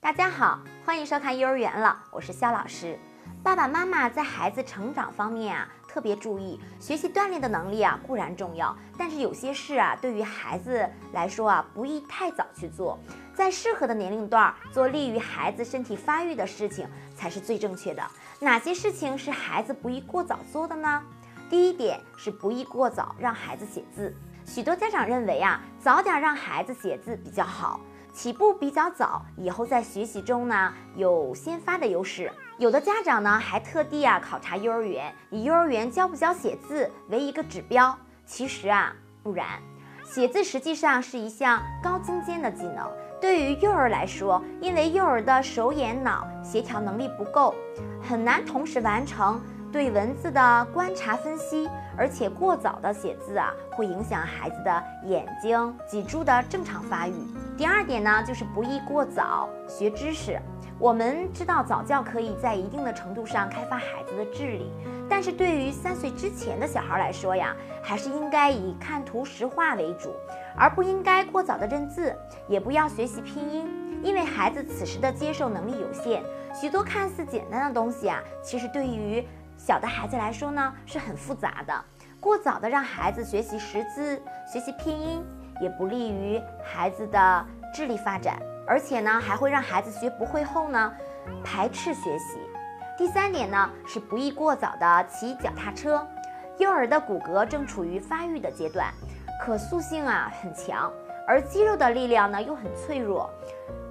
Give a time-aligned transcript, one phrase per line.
[0.00, 2.96] 大家好，欢迎收看幼儿园了，我是肖老师。
[3.42, 12.96] 爸爸妈妈在孩子成长方面啊，特别注意学习锻炼的能力啊，固然重要，但是有些事啊，对于孩子来说啊，不宜太早去做，
[13.34, 18.02] 在适合的年龄段做利于孩子身体发育的事情才是最正确的。
[18.38, 21.02] 哪些事情是孩子不宜过早做的呢？
[21.50, 24.14] 第一点是不宜过早让孩子写字。
[24.46, 27.80] 许多家长认为啊，早点让孩子写字比较好，
[28.12, 32.30] 起步比较早，以后在学习中呢有先发的优势。
[32.58, 37.96] 有的家长呢还特地啊考察幼儿园，以幼儿园教不教写字为一个指标。
[38.26, 39.46] 其实啊不然，
[40.04, 42.90] 写字实际上是一项高精尖的技能。
[43.20, 47.54] 对于幼儿来说，因为幼儿的手眼脑协调能力不够，
[48.02, 49.40] 很难同时完成。
[49.70, 57.12] 对文字的观察分析，而且过早的写字啊，会影响孩子的眼睛、脊柱的正常发育。
[57.56, 60.40] 第二点呢，就是不宜过早学知识。
[60.78, 64.70] 我们知道早教可以在一定的程度上开发孩子的智力，
[65.08, 70.14] 但是对于三岁之前的小孩来说呀，还是应该以看图识画为主，
[70.56, 72.16] 而不应该过早的认字，
[72.46, 76.22] 也不要学习拼音，因为孩子此时的接受能力有限，
[76.54, 79.26] 许多看似简单的东西啊，其实对于
[79.68, 81.84] 小的孩子来说呢，是很复杂的。
[82.18, 84.18] 过早的让孩子学习识字、
[84.50, 85.22] 学习拼音，
[85.60, 90.90] 也不利于孩子的智力发展，而且呢，还会让孩子学不会后呢，
[91.44, 92.38] 排斥学习。
[92.96, 96.08] 第三点呢，是不宜过早的骑脚踏车。
[96.56, 98.90] 幼儿的骨骼正处于发育的阶段，
[99.38, 100.90] 可塑性啊很强，
[101.26, 103.28] 而肌肉的力量呢又很脆弱。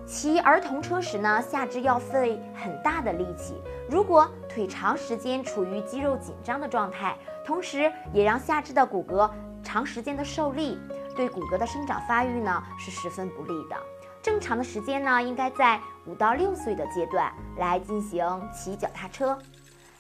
[0.07, 3.61] 骑儿童车时呢，下肢要费很大的力气。
[3.89, 7.13] 如果腿长时间处于肌肉紧张的状态，
[7.45, 9.29] 同时也让下肢的骨骼
[9.61, 10.79] 长时间的受力，
[11.13, 13.75] 对骨骼的生长发育呢是十分不利的。
[14.21, 19.37] 正常的时间呢，应该在五到六岁的阶段来进行骑脚踏车。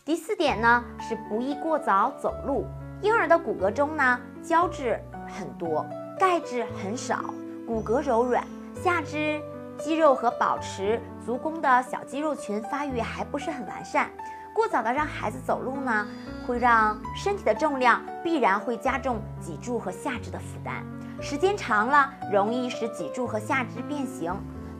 [0.05, 2.65] 第四点呢，是不宜过早走路。
[3.01, 4.97] 婴儿的骨骼中呢，胶质
[5.27, 5.85] 很多，
[6.17, 7.25] 钙质很少，
[7.67, 8.41] 骨骼柔软，
[8.73, 9.41] 下肢。
[9.77, 14.09] 肌肉和保持足弓的小肌肉群发育还不是很完善，
[14.53, 16.07] 过早的让孩子走路呢，
[16.45, 20.83] 会让身体的重量必然会加重脊柱和下肢的负担，
[21.21, 24.33] 时间长了容易使脊柱和下肢变形。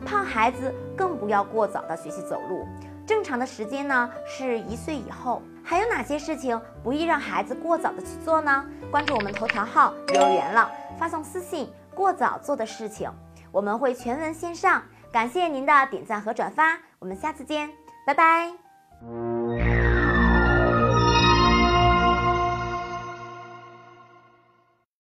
[0.04, 2.66] 胖孩子更不要过早的学习走路，
[3.06, 5.42] 正常的时间呢是一岁以后。
[5.64, 8.64] 还有哪些事情不宜让孩子过早的去做呢？
[8.90, 13.10] 关注我们头条号幼儿园了，发送私信“过早做的事情”。
[13.58, 14.80] 我们会全文线上，
[15.12, 17.68] 感谢您的点赞和转发，我们下次见，
[18.06, 18.52] 拜拜。